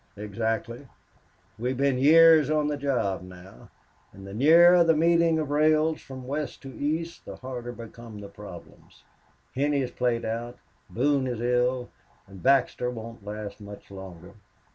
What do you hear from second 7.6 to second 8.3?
become our